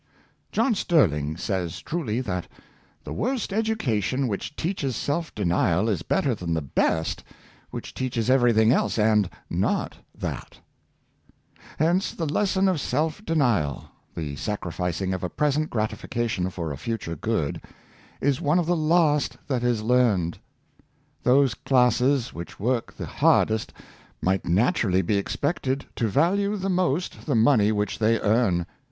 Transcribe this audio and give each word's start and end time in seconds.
John 0.51 0.73
Sterling 0.73 1.37
says 1.37 1.79
truly, 1.79 2.21
that 2.21 2.47
"the 3.03 3.13
worst 3.13 3.53
education 3.53 4.27
which 4.27 4.55
teaches 4.55 4.95
self 4.95 5.31
denial, 5.35 5.87
is 5.89 6.01
better 6.01 6.33
than 6.33 6.55
the 6.55 6.61
best 6.63 7.23
which 7.69 7.93
teaches 7.93 8.27
everything 8.27 8.71
else, 8.71 8.97
and 8.97 9.29
not 9.47 9.97
that." 10.17 10.57
376 11.77 11.77
Self 11.77 11.77
denial. 11.77 11.87
Hence 12.05 12.11
the 12.15 12.33
lesson 12.35 12.67
of 12.67 12.81
self 12.81 13.25
denial— 13.25 13.85
the 14.17 14.35
sacrificing 14.37 15.13
of 15.13 15.23
a 15.23 15.29
present 15.29 15.69
gratification 15.69 16.49
for 16.49 16.71
a 16.71 16.77
future 16.77 17.15
good— 17.15 17.61
is 18.29 18.41
one 18.41 18.57
of 18.57 18.65
the 18.65 18.75
last 18.75 19.37
that 19.45 19.61
is 19.63 19.83
learned. 19.83 20.39
Those 21.21 21.53
classes 21.53 22.33
which 22.33 22.59
work 22.59 22.91
the 22.93 23.05
hardest 23.05 23.71
might 24.19 24.47
naturally 24.47 25.03
be 25.03 25.17
expected 25.17 25.85
to 25.97 26.07
value 26.07 26.55
the 26.57 26.71
most 26.71 27.27
the 27.27 27.35
money 27.35 27.71
which 27.71 27.99
they 27.99 28.19
earn. 28.19 28.65